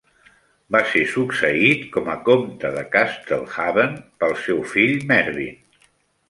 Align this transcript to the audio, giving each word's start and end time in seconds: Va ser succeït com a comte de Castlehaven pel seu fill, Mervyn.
Va 0.75 0.79
ser 0.93 1.01
succeït 1.09 1.83
com 1.97 2.09
a 2.13 2.15
comte 2.29 2.71
de 2.77 2.83
Castlehaven 2.95 3.95
pel 4.25 4.35
seu 4.47 4.65
fill, 4.73 4.97
Mervyn. 5.13 5.63